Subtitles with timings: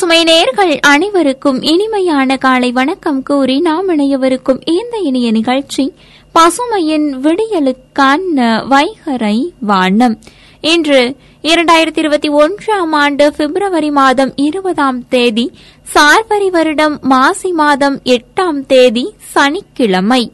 [0.00, 5.94] பசுமை நேர்கள் அனைவருக்கும் இனிமையான காலை வணக்கம் கூறி நாம் இணையவிருக்கும் இந்த இனிய நிகழ்ச்சி
[6.34, 10.18] பசுமையின் விடியலுக்கான வைகரை வானம்.
[10.60, 15.52] இன்று இரண்டாயிரத்தி இருபத்தி ஒன்றாம் ஆண்டு பிப்ரவரி மாதம் இருபதாம் தேதி
[15.94, 20.32] சார்வரி வருடம் மாசி மாதம் எட்டாம் தேதி சனிக்கிழமை.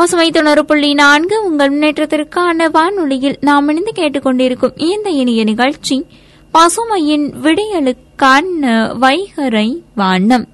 [0.00, 6.06] பசுமை தொண்ணூறு புள்ளி நான்கு உங்கள் முன்னேற்றத்திற்கான வானொலியில் நாம் இணைந்து கேட்டுக்கொண்டிருக்கும் இந்த இனிய நிகழ்ச்சி
[6.54, 8.62] பசுமையின் விடியலுக்கான
[9.00, 10.48] வைகரை வானம்.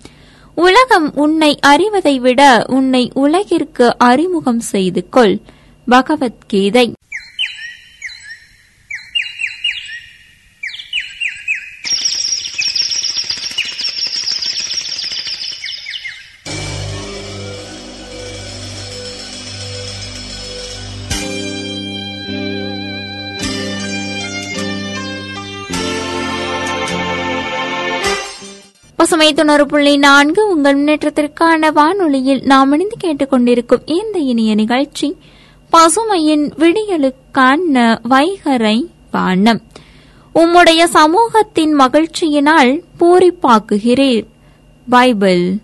[0.55, 5.39] உலகம் உன்னை அறிவதை விட உன்னை உலகிற்கு அறிமுகம் செய்து கொள்.
[5.89, 6.93] பகவத்கீதை.
[29.17, 35.17] சுமை தொண்ணூறு புள்ளி நான்கு உங்கள் முன்னேற்றத்திற்கான வானொலியில் நாம் இணைந்து கேட்டுக்கொண்டிருக்கும் இந்த இனிய நிகழ்ச்சி.
[35.73, 39.63] பசுமையின் விடியலுக்கான வைகரை வானம்.
[40.35, 44.27] உம்முடைய சமூகத்தின் மகிழ்ச்சியினால் பூரிப்பாக்குகிறீர்.
[44.89, 45.57] பைபிள்.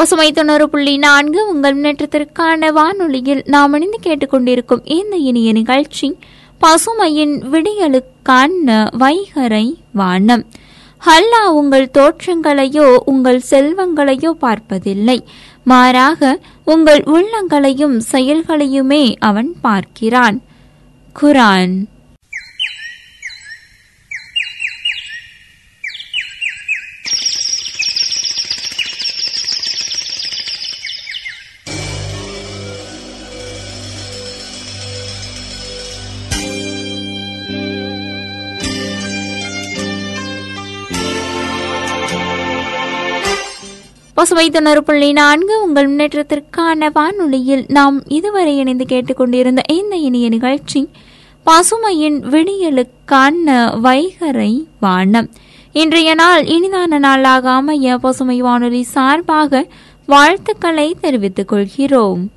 [0.00, 6.16] பசுமை தொண்ணூறு புள்ளி நான்கு உங்கள் முன்னேற்றத்திற்கான வானொலியில் நாம் இணைந்து கேட்டுக்கொண்டிருக்கும் இந்த இனிய நிகழ்ச்சி
[6.60, 10.46] பசுமையின் விடியலுக்கான வைகரை வானம்.
[11.06, 15.24] ஹல்லா உங்கள் தோற்றங்களையோ உங்கள் செல்வங்களையோ பார்ப்பதில்லை.
[15.64, 20.40] மாறாக உங்கள் உள்ளங்களையும் செயல்களையுமே அவன் பார்க்கிறான்.
[21.22, 21.84] குரான்.
[44.20, 50.88] பசுவை தொண்ணூறு புள்ளி நான்கு உங்கள் முன்னேற்றத்திற்கான வானொலியில் நாம் இதுவரை இணைந்து கேட்டுக்கொண்டிருந்த இந்த இனிய நிகழ்ச்சி
[51.46, 55.28] பசுமையின் விடியலுக்கான வைகரை வானம்.
[55.72, 59.66] இன்றைய நாள் இனிதான நாளாக அமைய பசுமை வானொலி சார்பாக
[60.06, 62.30] வாழ்த்துக்களை தெரிவித்துக் கொள்கிறோம்.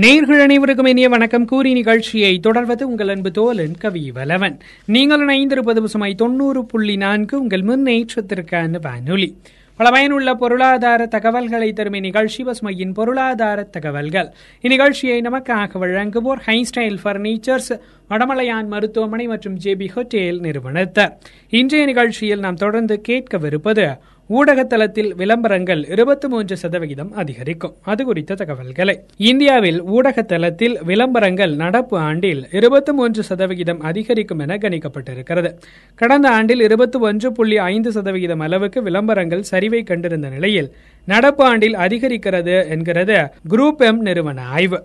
[0.00, 1.44] நேர்கள் அனைவருக்கும் இனிய வணக்கம்.
[1.44, 4.58] கூறி நிகழ்ச்சியை தொடர்வது உங்கள் அன்பு தோலன் கவி வலவன்.
[4.86, 9.36] நீங்கள் இணைந்திருப்பது பசுமை தொண்ணூறு புள்ளி நான்கு உங்கள் முன்னேற்றத்திற்கான வானொலி.
[9.76, 14.32] பல பயனுள்ள பொருளாதார தகவல்களை தரும் இந்நிகழ்ச்சி பசுமையின் பொருளாதார தகவல்கள்.
[14.62, 17.80] இந்நிகழ்ச்சியை நமக்காக வழங்குவோர் ஹைஸ்டைல் பர்னிச்சர்ஸ்
[18.10, 21.12] வடமலையான் மருத்துவமனை மற்றும் ஜேபி ஹோட்டேல் நிறுவனத்தர்.
[21.48, 23.96] இன்றைய நிகழ்ச்சியில் நாம் தொடர்ந்து கேட்கவிருப்பது
[24.34, 27.74] ஊடகத்தளத்தில் விளம்பரங்கள் இருபத்தி மூன்று சதவிகிதம் அதிகரிக்கும்.
[27.82, 29.00] அது குறித்த தகவல்களை.
[29.16, 35.52] இந்தியாவில் ஊடகத்தளத்தில் விளம்பரங்கள் நடப்பு ஆண்டில் இருபத்தி மூன்று சதவிகிதம் அதிகரிக்கும் என கணிக்கப்பட்டிருக்கிறது.
[35.94, 40.72] கடந்த ஆண்டில் இருபத்தி ஒன்று புள்ளி ஐந்து சதவிகிதம் அளவுக்கு விளம்பரங்கள் சரிவை கண்டிருந்த நிலையில்
[41.06, 43.18] நடப்பு ஆண்டில் அதிகரிக்கிறது என்கிறது
[43.50, 44.84] குரூப் எம் நிறுவன ஆய்வு.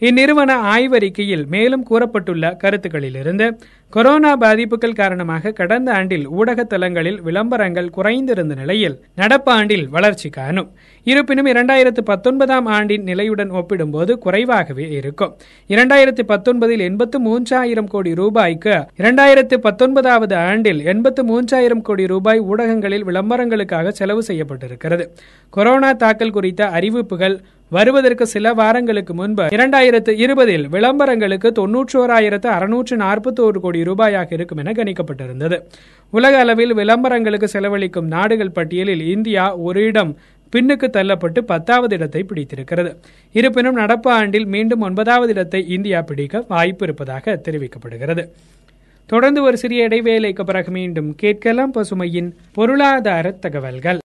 [0.00, 3.46] இந்நிறுவன ஆய்வறிக்கையில் மேலும் கூறப்பட்டுள்ள கருத்துக்களிலிருந்து
[3.90, 10.68] கொரோனா பாதிப்புகள் காரணமாக கடந்த ஆண்டில் ஊடக தளங்களில் விளம்பரங்கள் குறைந்திருந்த நிலையில் நடப்பு ஆண்டில் வளர்ச்சி காணும்.
[11.04, 15.36] இருப்பினும் இரண்டாயிரத்து பத்தொன்பதாம் ஆண்டின் நிலையுடன் ஒப்பிடும்போது குறைவாகவே இருக்கும்.
[15.68, 23.88] இரண்டாயிரத்து பத்தொன்பதில் எண்பத்து மூன்றாயிரம் கோடி ரூபாய்க்கு இரண்டாயிரத்து பத்தொன்பதாவது ஆண்டில் எண்பத்து மூன்றாயிரம் கோடி ரூபாய் ஊடகங்களில் விளம்பரங்களுக்காக
[23.88, 25.06] செலவு செய்யப்பட்டிருக்கிறது.
[25.50, 33.82] கொரோனா தாக்கல் குறித்த அறிவிப்புகள் வருவதற்கு சில வாரங்களுக்கு முன்பு இரண்டாயிரத்து இருபதில் விளம்பரங்களுக்கு தொன்னூற்றோராயிரத்து அறுநூற்று நாற்பத்தோரு கோடி
[33.82, 35.56] ரூபாயாக இருக்கும் என கணிக்கப்பட்டிருந்தது.
[36.12, 40.12] உலக அளவில் விளம்பரங்களுக்கு செலவழிக்கும் நாடுகள் பட்டியலில் இந்தியா ஒரு இடம்
[40.52, 42.90] பின்னுக்கு தள்ளப்பட்டு பத்தாவது இடத்தை பிடித்திருக்கிறது.
[43.32, 48.24] இருப்பினும் நடப்பு ஆண்டில் மீண்டும் ஒன்பதாவது இடத்தை இந்தியா பிடிக்க வாய்ப்பு இருப்பதாக தெரிவிக்கப்படுகிறது.
[49.06, 54.00] தொடர்ந்து ஒரு சிறிய இடைவேளைக்கு பிறகு மீண்டும் கேட்கலாம் பசுமையின் பொருளாதார தகவல்கள்.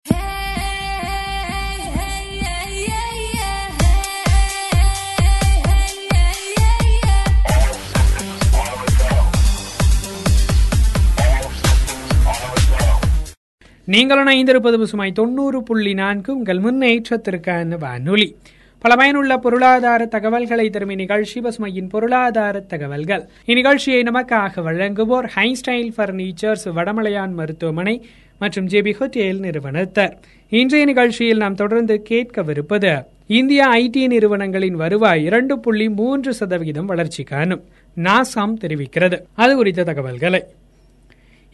[13.92, 18.36] நீங்கள் இணைந்திருப்பது பசுமை தொண்ணூறு புள்ளி நான்கு உங்கள் முன்னேற்றத்திற்கான வானொலி.
[18.80, 23.24] பல பயனுள்ள பொருளாதார தகவல்களை தரும் இந்நிகழ்ச்சி பசுமையின் பொருளாதார தகவல்கள்.
[23.48, 28.06] இந்நிகழ்ச்சியை நமக்காக வழங்குவோர் ஹைஸ்டைல் பர்னிச்சர்ஸ் வடமலையான் மருத்துவமனை
[28.40, 30.14] மற்றும் ஜேபி ஹோட்டேல் நிறுவனத்தர்.
[30.50, 37.64] இன்றைய நிகழ்ச்சியில் நாம் தொடர்ந்து கேட்கவிருப்பது இந்தியா ஐடி நிறுவனங்களின் வருவாய் இரண்டு புள்ளி மூன்று சதவிகிதம் வளர்ச்சி காணும்.
[37.96, 39.22] நாசாம் தெரிவிக்கிறது.
[39.34, 40.44] அது குறித்த தகவல்களை.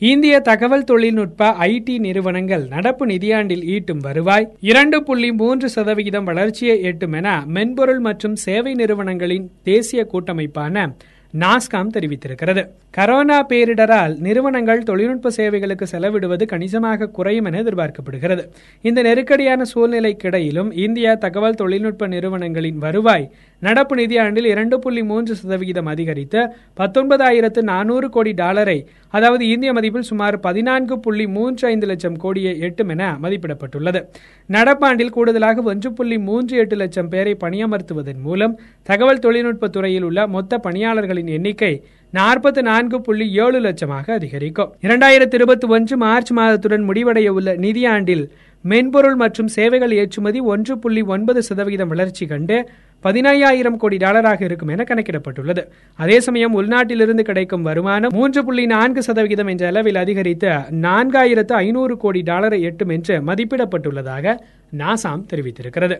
[0.01, 7.11] இந்திய தகவல் தொழில்நுட்ப ஐடி நிறுவனங்கள் நடப்பு நிதியாண்டில் ஈட்டும் வருவாய் இரண்டு புள்ளி மூன்று சதவிகிதம் வளர்ச்சியை எட்டும்
[7.11, 10.93] என மென்பொருள் மற்றும் சேவை நிறுவனங்களின் தேசிய கூட்டமைப்பான
[11.33, 12.61] நாஸ்காம் தெரிவித்திருக்கிறது.
[12.97, 18.43] கரோனா பேரிடரால் நிறுவனங்கள் தொழில்நுட்ப சேவைகளுக்கு செலவிடுவது கணிசமாக குறையும் என எதிர்பார்க்கப்படுகிறது.
[18.81, 23.27] இந்த நெருக்கடியான சூழ்நிலைக்கிடையிலும் இந்திய தகவல் தொழில்நுட்ப நிறுவனங்களின் வருவாய்
[23.59, 26.41] நடப்பு நிதியாண்டில் இரண்டு புள்ளி மூன்று சதவிகிதம் அதிகரித்து
[26.79, 32.89] பத்தொன்பதாயிரத்து நானூறு கோடி டாலரை அதாவது இந்திய மதிப்பில் சுமார் பதினான்கு புள்ளி மூன்று ஐந்து லட்சம் கோடியை எட்டும்
[32.89, 34.01] என மதிப்பிடப்பட்டுள்ளது.
[34.49, 40.57] நடப்பாண்டில் கூடுதலாக ஒன்று புள்ளி மூன்று எட்டு லட்சம் பேரை பணியமர்த்துவதன் மூலம் தகவல் தொழில்நுட்ப துறையில் உள்ள மொத்த
[40.57, 41.73] பணியாளர்களின் எண்ணிக்கை
[42.13, 44.73] நாற்பத்தி நான்கு புள்ளி ஏழு லட்சமாக அதிகரிக்கும்.
[44.81, 48.23] இரண்டாயிரத்தி இருபத்தி ஒன்று மார்ச் மாதத்துடன் முடிவடைய உள்ள நிதியாண்டில்
[48.69, 52.57] மென்பொருள் மற்றும் சேவைகள் ஏற்றுமதி ஒன்று புள்ளி ஒன்பது சதவிகிதம் வளர்ச்சி கண்டு
[53.03, 55.63] பதினையாயிரம் கோடி டாலராக இருக்கும் என கணக்கிடப்பட்டுள்ளது.
[55.99, 60.51] அதே சமயம் உள்நாட்டிலிருந்து கிடைக்கும் வருமானம் மூன்று புள்ளி நான்கு சதவிகிதம் என்ற அளவில் அதிகரித்து
[60.85, 64.35] நான்காயிரத்து ஐநூறு கோடி டாலரை எட்டும் என்று மதிப்பிடப்பட்டுள்ளதாக
[64.81, 65.97] நாசாம் தெரிவித்திருக்கிறது.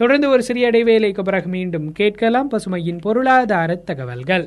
[0.00, 4.46] தொடர்ந்து ஒரு சிறிய இடைவேளைக்கு பிறகு மீண்டும் கேட்கலாம் பசுமையின் பொருளாதார தகவல்கள்.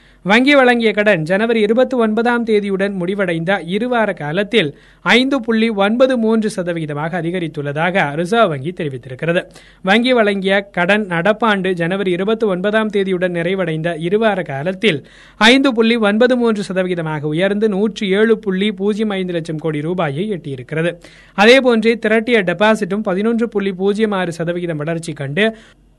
[0.25, 4.69] வங்கி வழங்கிய கடன் ஜனவரி இருபத்தி ஒன்பதாம் தேதியுடன் முடிவடைந்த இருவார காலத்தில்
[5.01, 9.41] ஐந்து புள்ளி ஒன்பது மூன்று சதவிகிதமாக அதிகரித்துள்ளதாக ரிசர்வ் வங்கி தெரிவித்திருக்கிறது.
[9.81, 15.01] வங்கி வழங்கிய கடன் நடப்பாண்டு ஜனவரி இருபத்தி ஒன்பதாம் தேதியுடன் நிறைவடைந்த இருவார காலத்தில்
[15.37, 20.91] ஐந்து புள்ளி ஒன்பது மூன்று சதவிகிதமாக உயர்ந்து நூற்றி ஏழு புள்ளி பூஜ்ஜியம் ஐந்து லட்சம் கோடி ரூபாயை எட்டியிருக்கிறது.
[21.37, 25.45] அதேபோன்றே திரட்டிய டெபாசிட்டும் பதினொன்று புள்ளி பூஜ்ஜியம் ஆறு சதவிகிதம் வளர்ச்சி கண்டு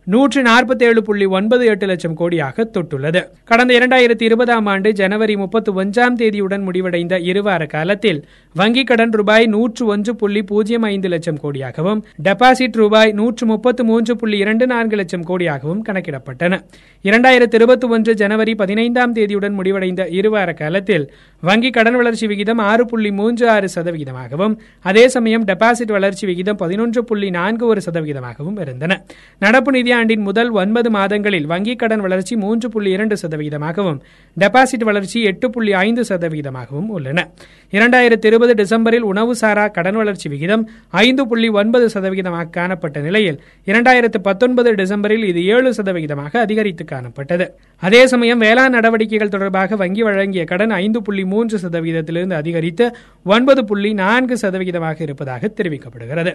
[0.07, 3.21] நூற்று நாற்பத்தி ஏழு புள்ளி ஒன்பது எட்டு லட்சம் கோடியாக தொட்டுள்ளது.
[3.45, 8.19] கடந்த இரண்டாயிரத்தி இருபதாம் ஆண்டு ஜனவரி முப்பத்தி ஒன்றாம் தேதியுடன் முடிவடைந்த இருவார காலத்தில்
[8.57, 14.17] வங்கிக் கடன் ரூபாய் நூற்று ஒன்று புள்ளி பூஜ்ஜியம் ஐந்து லட்சம் கோடியாகவும் டெபாசிட் ரூபாய் நூற்று முப்பத்து மூன்று
[14.17, 16.59] புள்ளி இரண்டு நான்கு லட்சம் கோடியாகவும் கணக்கிடப்பட்டன.
[17.05, 21.07] இரண்டாயிரத்தி இருபத்தி ஒன்று ஜனவரி பதினைந்தாம் தேதியுடன் முடிவடைந்த இருவார காலத்தில்
[21.43, 24.59] வங்கி கடன் வளர்ச்சி விகிதம் ஆறு புள்ளி மூன்று ஆறு சதவிகிதமாகவும்
[24.91, 29.01] அதே சமயம் டெபாசிட் வளர்ச்சி விகிதம் பதினொன்று புள்ளி நான்கு ஒரு சதவிகிதமாகவும் இருந்தன.
[29.39, 33.99] நடப்பு நிதி நிதியாண்டின் முதல் ஒன்பது மாதங்களில் வங்கிக் கடன் வளர்ச்சி மூன்று புள்ளி இரண்டு சதவீதமாகவும்
[34.37, 37.25] டெபாசிட் வளர்ச்சி எட்டு புள்ளி ஐந்து சதவீதமாகவும் உள்ளன.
[37.73, 40.65] இரண்டாயிரத்தி இருபது டிசம்பரில் உணவு சாரா கடன் வளர்ச்சி விகிதம்
[41.05, 43.39] ஐந்து புள்ளி ஒன்பது சதவீதமாக காணப்பட்ட நிலையில்
[43.71, 47.47] இரண்டாயிரத்து பத்தொன்பது டிசம்பரில் இது ஏழு சதவீதமாக அதிகரித்து காணப்பட்டது.
[47.83, 52.89] அதே சமயம் வேளாண் நடவடிக்கைகள் தொடர்பாக வங்கி வழங்கிய கடன் ஐந்து புள்ளி மூன்று சதவீதத்திலிருந்து அதிகரித்து
[53.37, 56.35] ஒன்பது புள்ளி நான்கு சதவீதமாக இருப்பதாக தெரிவிக்கப்படுகிறது.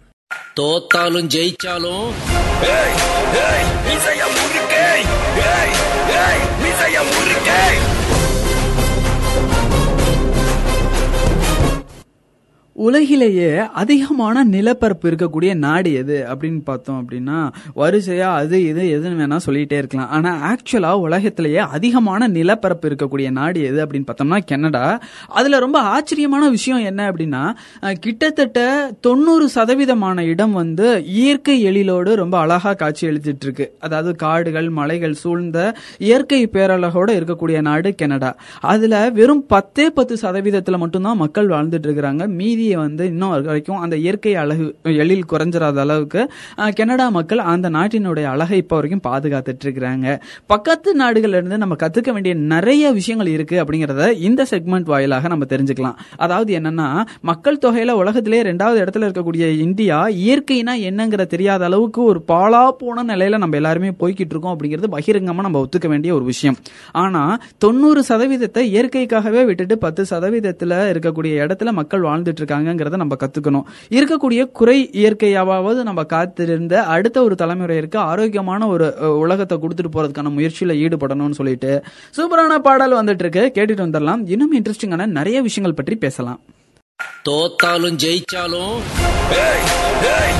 [0.53, 2.07] தோத்தாலும் ஜெயிச்சாலும்
[12.85, 13.49] உலகிலேயே
[13.81, 17.39] அதிகமான நிலப்பரப்பு இருக்கக்கூடிய நாடு எது அப்படின்னு பார்த்தோம் அப்படின்னா
[17.75, 20.09] வரிசையா அது இது எதுன்னு வேணா சொல்லிட்டே இருக்கலாம்.
[20.09, 24.85] ஆனா ஆக்சுவலா உலகத்திலேயே அதிகமான நிலப்பரப்பு இருக்கக்கூடிய நாடு எது அப்படின்னு பார்த்தோம்னா கனடா.
[25.27, 27.43] அதுல ரொம்ப ஆச்சரியமான விஷயம் என்ன அப்படின்னா
[28.05, 28.59] கிட்டத்தட்ட
[29.01, 35.59] தொண்ணூறு சதவீதமான இடம் வந்து இயற்கை எழிலோடு ரொம்ப அழகா காட்சி எழுதிட்டு இருக்கு அதாவது காடுகள் மலைகள் சூழ்ந்த
[35.97, 38.31] இயற்கை பேரழகோட இருக்கக்கூடிய நாடு கனடா.
[38.73, 42.27] அதுல வெறும் பத்தே பத்து சதவீதத்துல மட்டும்தான் மக்கள் வாழ்ந்துட்டு இருக்கிறாங்க.
[42.41, 44.65] மீதி மீதியை வந்து இன்னும் வரைக்கும் அந்த இயற்கை அழகு
[45.03, 46.21] எழில் குறைஞ்சிடாத அளவுக்கு
[46.79, 50.07] கனடா மக்கள் அந்த நாட்டினுடைய அழகை இப்போ வரைக்கும் பாதுகாத்துட்டு இருக்கிறாங்க.
[50.53, 55.97] பக்கத்து நாடுகள்ல இருந்து நம்ம கத்துக்க வேண்டிய நிறைய விஷயங்கள் இருக்கு அப்படிங்கறத இந்த செக்மெண்ட் வாயிலாக நம்ம தெரிஞ்சுக்கலாம்.
[56.25, 56.87] அதாவது என்னன்னா
[57.31, 63.41] மக்கள் தொகையில உலகத்திலே ரெண்டாவது இடத்துல இருக்கக்கூடிய இந்தியா இயற்கைனா என்னங்கிற தெரியாத அளவுக்கு ஒரு பாழா போன நிலையில
[63.43, 66.57] நம்ம எல்லாருமே போய்கிட்டு இருக்கோம் அப்படிங்கிறது பகிரங்கமா நம்ம ஒத்துக்க வேண்டிய ஒரு விஷயம்.
[67.03, 67.23] ஆனா
[67.57, 72.60] தொண்ணூறு சதவீதத்தை இயற்கைக்காகவே விட்டுட்டு பத்து சதவீதத்துல இருக்கக்கூடிய இடத்துல மக்கள் வாழ்ந்துட்டு இருக்காங்க.
[72.61, 73.65] இருக்காங்கிறத நம்ம கத்துக்கணும்.
[73.97, 78.87] இருக்கக்கூடிய குறை இயற்கையாவது நம்ம காத்திருந்த அடுத்த ஒரு தலைமுறையிற்கு ஆரோக்கியமான ஒரு
[79.25, 81.83] உலகத்தை கொடுத்துட்டு போறதுக்கான முயற்சியில ஈடுபடணும்னு சொல்லிட்டு
[82.17, 84.23] சூப்பரான பாடல் வந்துட்டு இருக்கு கேட்டுட்டு வந்துடலாம்.
[84.33, 86.41] இன்னும் இன்ட்ரெஸ்டிங்கான நிறைய விஷயங்கள் பற்றி பேசலாம்.
[87.29, 88.77] தோத்தாலும் ஜெயிச்சாலும்
[89.43, 89.65] ஏய்
[90.15, 90.39] ஏய்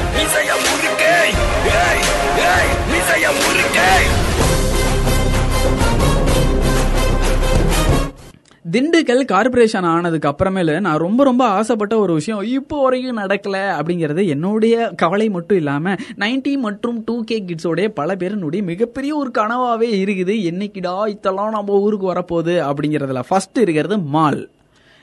[8.73, 14.91] திண்டுக்கல் கார்பரேஷன் ஆனதுக்கு அப்புறமேல நான் ரொம்ப ரொம்ப ஆசைப்பட்ட ஒரு விஷயம் இப்போ வரைக்கும் நடக்கல அப்படிங்கிறது என்னுடைய
[14.95, 20.35] கவலை மட்டும் இல்லாம 90 மற்றும் டூ கே கிட்ஸோடைய பல பேருனுடைய மிகப்பெரிய ஒரு கனவாவே இருக்குது.
[20.51, 24.41] என்னைக்குடா இதெல்லாம் நம்ம ஊருக்கு வரப்போகுது அப்படிங்கறதுல ஃபர்ஸ்ட் இருக்கிறது மால்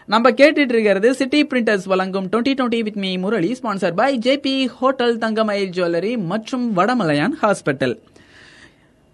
[0.09, 5.19] நம்ம கேட்டுட்டு இருக்கிறது சிட்டி பிரிண்டர்ஸ் வழங்கும் twenty twenty with me Murali sponsor by JB hotel
[5.19, 7.97] Thangamayil jewellery மற்றும் வடமலையான் ஹாஸ்பிட்டல்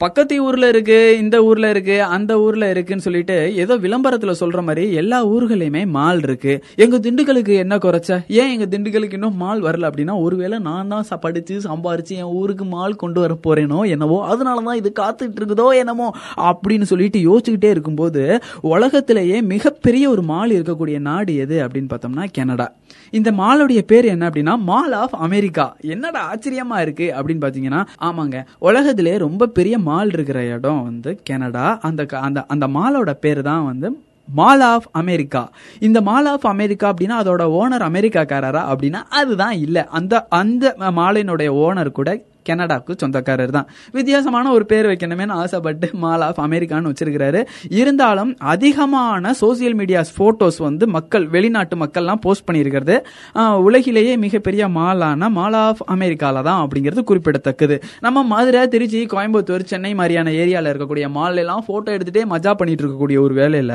[0.05, 5.27] பக்கத்து ஊர்ல இருக்கு இந்த ஊர்ல இருக்கு அந்த ஊர்ல இருக்குன்னு சொல்லிட்டு ஏதோ விளம்பரத்துல சொல்ற மாதிரி எல்லா
[5.27, 6.65] ஊர்களையுமே மால் இருக்கு.
[6.75, 8.11] எங்க திண்டுக்கலுக்கு என்ன குறைச்ச?
[8.29, 12.97] ஏன் எங்க திண்டுக்கலுக்கு இன்னும் மால் வரல அப்படின்னா ஒருவேளை நான் தான் படிச்சு சம்பாரிச்சு என் ஊருக்கு மால்
[12.97, 20.11] கொண்டு வர போறேனோ என்னவோ அதனாலதான் இது காத்துட்டு இருக்குதோ என்னமோ அப்படின்னு சொல்லிட்டு யோசிச்சுக்கிட்டே இருக்கும்போது உலகத்திலேயே மிகப்பெரிய
[20.11, 22.69] ஒரு மால் இருக்கக்கூடிய நாடு எது அப்படின்னு பார்த்தோம்னா கனடா.
[23.13, 28.39] இந்த மாலுடைய பேர் என்ன அப்படின்னா மால் ஆஃப் அமெரிக்கா என்னடா ஆச்சரியமா இருக்கு அப்படின்னு பாத்தீங்கன்னா ஆமாங்க.
[28.61, 31.79] உலகத்திலே ரொம்ப பெரிய மால் இருக்கிற இடம் வந்து கனடா.
[31.83, 33.89] அந்த க- அந்த அந்த மாலோட பேர் தான் வந்து
[34.35, 35.41] மால் ஆஃப் அமெரிக்கா
[35.81, 39.85] இந்த மால் ஆஃப் அமெரிக்கா அப்படின்னா அதோட ஓனர் அமெரிக்காக்காரரா அப்படின்னா அதுதான் இல்லை.
[39.91, 40.65] அந்த அந்த
[40.97, 42.11] மாலினுடைய ஓனர் கூட
[42.49, 43.69] கனடாவுக்கு சொந்தக்காரர் தான்.
[43.97, 47.43] வித்தியாசமான ஒரு பேர் வைக்கணுமேனு ஆசைப்பட்டு மால் ஆஃப் அமெரிக்கான்னு வச்சிருக்கிறாரு.
[47.81, 52.97] இருந்தாலும் அதிகமான சோசியல் மீடியாஸ் போட்டோஸ் வந்து மக்கள் வெளிநாட்டு மக்கள்லாம் போஸ்ட் பண்ணியிருக்கிறது.
[53.69, 57.79] உலகிலேயே மிகப்பெரிய மாலான மால் ஆஃப் அமெரிக்கால தான் அப்படிங்கிறது குறிப்பிடத்தக்கது.
[58.07, 63.19] நம்ம மதுரை திருச்சி கோயம்புத்தூர் சென்னை மாதிரியான ஏரியாவில் இருக்கக்கூடிய மால் எல்லாம் போட்டோ எடுத்துட்டே மஜா பண்ணிட்டு இருக்கக்கூடிய
[63.27, 63.73] ஒரு வேலையில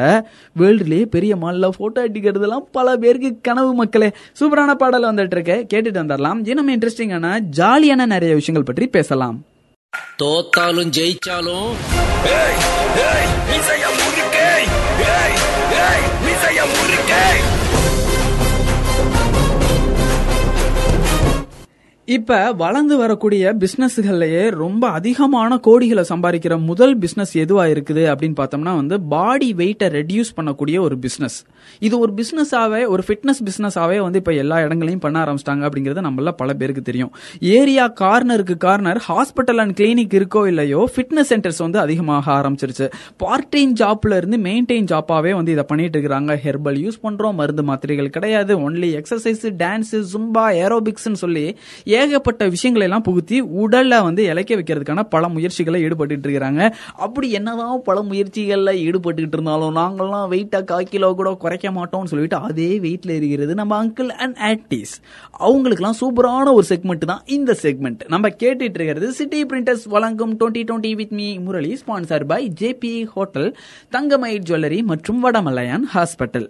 [0.60, 4.10] வேர்ல்டுலயே பெரிய மால்ல போட்டோ எடுக்கிறதுலாம் பல பேருக்கு கனவு மக்களே.
[4.40, 6.40] சூப்பரான பாடல் வந்துட்டு இருக்கு கேட்டுட்டு வந்துடலாம்.
[6.52, 9.46] இன்னும் இன்ட்ரெஸ்டிங்கான ஜாலியான நிறைய விஷயங்கள் பற்றி பேசலாம்.
[10.20, 11.70] தோத்தாலும் ஜெயிச்சாலும்
[12.26, 12.58] ஏய்
[12.96, 13.28] ஏய்
[22.16, 29.02] இப்ப வளர்ந்து வரக்கூடிய பிசினஸ்கள்லயே ரொம்ப அதிகமான கோடிகளை சம்பாதிக்கிற முதல் பிசினஸ் எதுவா இருக்குது அப்படின்னு பார்த்தோம்னா வந்து
[29.02, 31.44] பாடி வெயிட்டை ரெடியூஸ் பண்ணக்கூடிய ஒரு பிசினஸ்
[31.80, 36.54] இது ஒரு பிசினஸாவே ஒரு ஃபிட்னஸ் பிசினஸாவே வந்து இப்ப எல்லா இடங்களையும் பண்ண ஆரம்பிச்சிட்டாங்க அப்படிங்கிறது நம்மள பல
[36.54, 37.12] பேருக்கு தெரியும்.
[37.40, 42.92] ஏரியா கார்னருக்கு கார்னர் ஹாஸ்பிட்டல் அண்ட் கிளினிக் இருக்கோ இல்லையோ ஃபிட்னஸ் சென்டர்ஸ் வந்து அதிகமாக ஆரம்பிச்சிருச்சு.
[43.18, 46.40] பார்ட் டைம் ஜாப்ல இருந்து மெயின்டைன் ஜாப்பாவே வந்து இதை பண்ணிட்டு இருக்கிறாங்க.
[46.46, 48.72] ஹெர்பல் யூஸ் பண்றோம் மருந்து மாத்திரைகள் கிடையாது.
[48.72, 51.46] ஒன்லி எக்ஸசைஸ் டான்ஸ் ஜும்பா ஏரோபிக்ஸ்னு சொல்லி
[52.00, 56.62] ஏகப்பட்ட விஷயங்களை எல்லாம் புகுத்தி உடல்ல வந்து இழைக்க வைக்கிறதுக்கான பல முயற்சிகளை ஈடுபட்டு இருக்கிறாங்க.
[57.06, 62.70] அப்படி என்னதான் பல முயற்சிகள்ல ஈடுபட்டுக்கிட்டு இருந்தாலும் நாங்கள்லாம் வெயிட்டா கால் கிலோ கூட குறைக்க மாட்டோம்னு சொல்லிட்டு அதே
[62.80, 64.94] வெயிட்ல இருக்கிறது நம்ம அங்கிள் அண்ட் ஆக்டிஸ்
[65.40, 70.94] அவங்களுக்குலாம் சூப்பரான ஒரு செக்மெண்ட் தான் இந்த செக்மெண்ட் நம்ம கேட்டுட்டு இருக்கிறது சிட்டி பிரிண்டர்ஸ் வழங்கும் twenty twenty
[70.96, 73.50] with me Murali sponsor by JB hotel
[73.92, 76.48] Thangamayil jewellery மற்றும் வடமலையான் ஹாஸ்பிட்டல்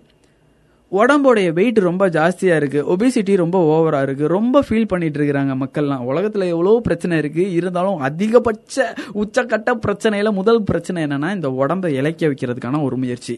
[0.98, 6.04] உடம்போடைய வெயிட் ரொம்ப ஜாஸ்தியாக இருக்குது ஒபிசிட்டி ரொம்ப ஓவராக இருக்குது ரொம்ப ஃபீல் பண்ணிட்டு இருக்கிறாங்க மக்கள்லாம்.
[6.12, 8.86] உலகத்தில் எவ்வளோ பிரச்சனை இருக்குது இருந்தாலும் அதிகபட்ச
[9.22, 13.36] உச்சக்கட்ட பிரச்சனையில் முதல் பிரச்சனை என்னென்னா இந்த உடம்பை இழைக்க வைக்கிறதுக்கான ஒரு முயற்சி.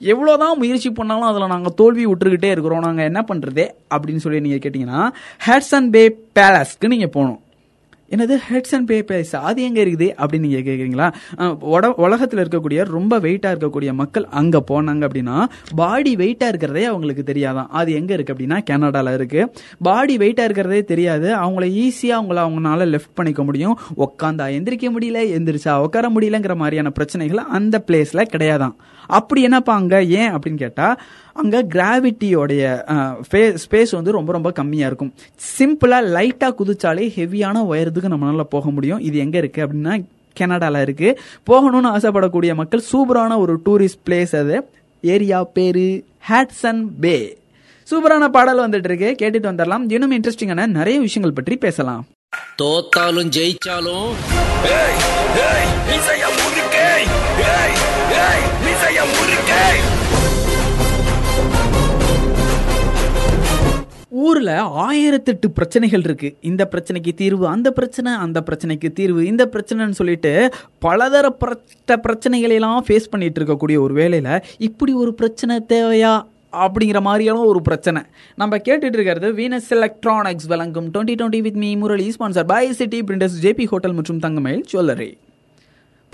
[0.00, 2.86] எவ்வளோதான் முயற்சி பண்ணாலும் அதில் நாங்கள் தோல்வி விட்டுருக்கிட்டே இருக்கிறோம்.
[2.88, 5.02] நாங்கள் என்ன பண்ணுறது அப்படின்னு சொல்லி நீங்கள் கேட்டிங்கன்னா
[5.46, 6.04] ஹேட்ஸ் அண்ட் பே
[6.38, 7.40] பேலஸ்க்கு நீங்கள் போகணும்.
[8.10, 11.12] என்னது ஹெட்ஸ் அண்ட் பே பேஸ் அது எங்கே இருக்குது அப்படின்னு நீங்கள் கேட்குறீங்களா
[11.66, 17.66] உட- உலகத்தில் இருக்கக்கூடிய ரொம்ப வெயிட்டாக இருக்கக்கூடிய மக்கள் அங்கே போனாங்க அப்படின்னா பாடி வெயிட்டாக இருக்கிறதே அவங்களுக்கு தெரியாதான்
[17.70, 19.46] அது எங்கே இருக்குது அப்படின்னா கனடாவில் இருக்குது
[19.82, 21.36] பாடி வெயிட்டாக இருக்கிறதே தெரியாது.
[21.36, 23.78] அவங்கள ஈஸியாக அவங்கள அவங்களால லெஃப்ட் பண்ணிக்க முடியும்.
[23.96, 28.74] உட்காந்தா எந்திரிக்க முடியல எந்திரிச்சா உட்கார முடியலங்கிற மாதிரியான பிரச்சனைகள் அந்த பிளேஸில் கிடையாதான்.
[29.06, 30.08] அப்படி என்னப்பா அங்கே?
[30.08, 30.96] ஏன் அப்படின்னு கேட்டால்
[31.40, 32.62] அங்கே கிராவிட்டியோடைய
[33.64, 35.12] ஸ்பேஸ் வந்து ரொம்ப ரொம்ப கம்மியாக இருக்கும்.
[35.56, 39.02] சிம்பிளாக லைட்டாக குதிச்சாலே ஹெவியான உயரத்துக்கு நம்மளால போக முடியும்.
[39.08, 39.94] இது எங்கே இருக்குது அப்படின்னா
[40.40, 41.08] கனடால இருக்கு.
[41.50, 44.56] போகணும்னு ஆசைப்படக்கூடிய மக்கள் சூப்பரான ஒரு டூரிஸ்ட் பிளேஸ் அது.
[45.14, 45.88] ஏரியா பேரு
[46.30, 47.16] ஹேட்சன் பே
[47.88, 49.10] சூப்பரான பாடல் வந்துட்டு இருக்கு.
[49.20, 49.84] கேட்டுட்டு வந்துடலாம்.
[49.96, 52.02] இன்னும் இன்ட்ரெஸ்டிங்கான நிறைய விஷயங்கள் பற்றி பேசலாம்.
[52.60, 54.10] தோத்தாலும் ஜெயிச்சாலும்
[54.78, 54.98] ஏய்
[55.46, 56.88] ஏய் மீசைய முறுக்கே
[57.54, 57.78] ஏய்
[58.26, 59.64] ஏய் மீசைய முறுக்கே
[64.28, 64.52] ஊரில்
[64.84, 69.20] ஆயிரத்தெட்டு பிரச்சனைகள் இருக்குது இந்த பிரச்சனைக்கு தீர்வு அந்த பிரச்சனை அந்த பிரச்சனைக்கு தீர்வு.
[69.32, 70.32] இந்த பிரச்சனைன்னு சொல்லிட்டு
[70.86, 74.34] பலதரப்பட்ட பிரச்சனைகளையெல்லாம் ஃபேஸ் பண்ணிகிட்டு இருக்கக்கூடிய ஒரு வேலையில்
[74.68, 76.14] இப்படி ஒரு பிரச்சனை தேவையா?
[76.64, 78.00] அப்படிங்கிற மாதிரியான ஒரு பிரச்சனை.
[78.42, 83.40] நம்ம கேட்டுட்டு இருக்கிறது வீனஸ் எலக்ட்ரானிக்ஸ் வழங்கும் twenty twenty with me Murali sponsor by city printers
[83.42, 85.10] JB hotel மற்றும் தங்கமயில் ஜுவல்லரி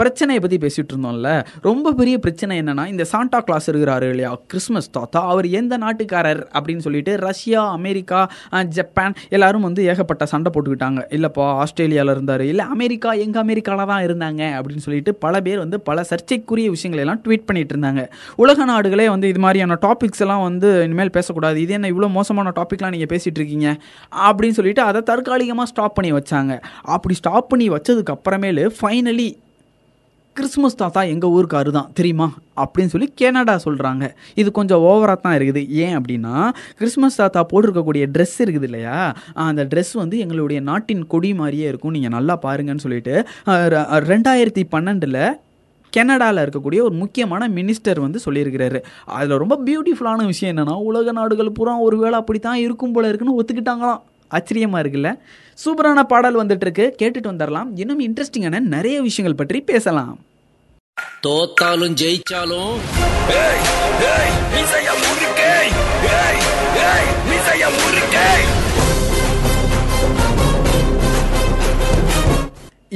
[0.00, 1.30] பிரச்சனையை பற்றி பேசிகிட்டு இருந்தோம்ல
[1.68, 4.30] ரொம்ப பெரிய பிரச்சனை என்னென்னா இந்த சாண்டா கிளாஸ் இருக்கிறாரு இல்லையா?
[4.52, 8.20] கிறிஸ்மஸ் தாத்தா அவர் எந்த நாட்டுக்காரர் அப்படின்னு சொல்லிட்டு ரஷ்யா அமெரிக்கா
[8.78, 11.00] ஜப்பான் எல்லாரும் வந்து ஏகப்பட்ட சண்டை போட்டுக்கிட்டாங்க.
[11.16, 12.44] இல்லைப்பா ஆஸ்திரேலியாவில் இருந்தார்.
[12.52, 17.46] இல்லை அமெரிக்கா எங்கள் அமெரிக்காவில் தான் இருந்தாங்க அப்படின்னு சொல்லிட்டு பல பேர் வந்து பல சர்ச்சைக்குரிய விஷயங்களெல்லாம் ட்வீட்
[17.50, 18.02] பண்ணிட்டு இருந்தாங்க
[18.44, 21.56] உலக நாடுகளே வந்து இது மாதிரியான டாபிக்ஸ் எல்லாம் வந்து இனிமேல் பேசக்கூடாது.
[21.64, 23.68] இது என்ன இவ்வளோ மோசமான டாபிக்லாம் நீங்கள் பேசிகிட்டு இருக்கீங்க
[24.28, 26.52] அப்படின்னு சொல்லிட்டு அதை தற்காலிகமாக ஸ்டாப் பண்ணி வச்சாங்க.
[26.96, 29.30] அப்படி ஸ்டாப் பண்ணி வச்சதுக்கு அப்புறமேலு ஃபைனலி
[30.38, 32.26] கிறிஸ்மஸ் தாத்தா எங்கள் ஊருக்காரு தான் தெரியுமா?
[32.62, 34.04] அப்படின்னு சொல்லி கெனடா சொல்கிறாங்க
[34.40, 35.62] இது கொஞ்சம் ஓவராக தான் இருக்குது.
[35.82, 36.32] ஏன் அப்படின்னா
[36.78, 38.96] கிறிஸ்மஸ் தாத்தா போட்டிருக்கக்கூடிய ட்ரெஸ் இருக்குது இல்லையா?
[39.46, 41.94] அந்த ட்ரெஸ் வந்து எங்களுடைய நாட்டின் கொடி மாதிரியே இருக்கும்.
[41.96, 43.14] நீங்கள் நல்லா பாருங்கன்னு சொல்லிட்டு
[44.12, 45.20] ரெண்டாயிரத்தி பன்னெண்டில்
[45.98, 48.80] கனடாவில் இருக்கக்கூடிய ஒரு முக்கியமான மினிஸ்டர் வந்து சொல்லியிருக்கிறாரு.
[49.18, 53.38] அதில் ரொம்ப பியூட்டிஃபுல்லான விஷயம் என்னென்னா உலக நாடுகள் பூரா ஒரு வேளை அப்படி தான் இருக்கும் போல இருக்குன்னு
[53.40, 54.02] ஒத்துக்கிட்டாங்களாம்.
[54.36, 55.18] ஆச்சரியமா இருக்குல்ல?
[55.64, 60.20] சூப்பரான பாடல் வந்துட்டு இருக்கு கேட்டுட்டு வந்துடலாம் இன்னும் இன்ட்ரெஸ்டிங்கான நிறைய விஷயங்கள் பற்றி பேசலாம்.
[61.22, 62.74] தோத்தாலும் ஜெயிச்சாலும்
[63.28, 63.62] ஏய்
[64.14, 64.32] ஏய்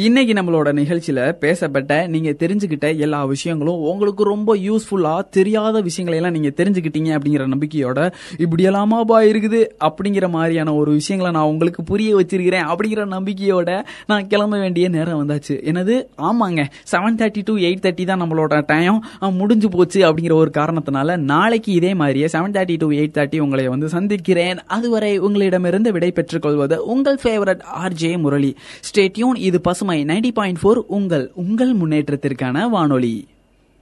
[0.07, 6.51] இன்னைக்கு நம்மளோட நிகழ்ச்சியில பேசப்பட்ட நீங்க தெரிஞ்சுக்கிட்ட எல்லா விஷயங்களும் உங்களுக்கு ரொம்ப யூஸ்ஃபுல்லா தெரியாத விஷயங்களை எல்லாம் நீங்க
[6.61, 8.01] தெரிஞ்சுக்கிட்டீங்க அப்படிங்கிற நம்பிக்கையோட
[8.45, 13.73] இப்படியெல்லாமாபா இருக்குது அப்படிங்கிற மாதிரியான ஒரு விஷயங்களை நான் உங்களுக்கு புரிய வச்சிருக்கிறேன் அப்படிங்கிற நம்பிக்கையோட
[14.07, 15.57] நான் கிளம்ப வேண்டிய நேரம் வந்தாச்சு.
[15.71, 15.97] என்னது?
[16.29, 16.61] ஆமாங்க.
[16.93, 19.03] Seven thirty to eight thirty தான் நம்மளோட டைம்
[19.41, 23.89] முடிஞ்சு போச்சு அப்படிங்கிற ஒரு காரணத்தினால நாளைக்கு இதே மாதிரியே seven thirty to eight thirty உங்களை வந்து
[23.97, 24.63] சந்திக்கிறேன்.
[24.79, 28.57] அதுவரை உங்களிடமிருந்து விடை பெற்றுக் கொள்வது உங்கள் ஃபேவரட் ஆர்ஜே முரளி.
[28.89, 33.27] ஸ்டேட்யூன் இது பசு நைன்டி பாயிண்ட் ஃபோர் உங்கள் உங்கள் முன்னேற்றத்திற்கான வானொலி.